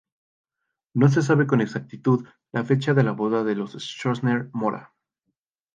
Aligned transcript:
No 0.95 1.09
se 1.09 1.21
sabe 1.21 1.45
con 1.45 1.61
exactitud 1.61 2.25
la 2.51 2.65
fecha 2.65 2.95
de 2.95 3.07
boda 3.11 3.43
de 3.43 3.53
los 3.55 3.73
Stroessner 3.73 4.49
Mora. 4.51 4.95